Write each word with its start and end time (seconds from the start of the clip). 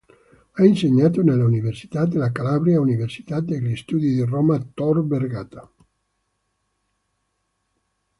Ha 0.53 0.65
insegnato 0.65 1.21
nelle 1.21 1.43
Università 1.43 2.07
della 2.07 2.31
Calabria 2.31 2.73
e 2.73 2.77
Università 2.79 3.39
degli 3.39 3.75
Studi 3.75 4.11
di 4.15 4.23
Roma 4.25 4.57
"Tor 4.73 5.05
Vergata". 5.05 5.69